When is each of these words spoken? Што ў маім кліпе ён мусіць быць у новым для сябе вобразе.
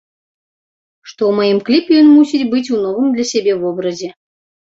Што 1.09 1.21
ў 1.27 1.33
маім 1.39 1.59
кліпе 1.67 1.91
ён 2.03 2.09
мусіць 2.15 2.49
быць 2.53 2.71
у 2.77 2.79
новым 2.85 3.07
для 3.17 3.25
сябе 3.35 3.53
вобразе. 3.67 4.09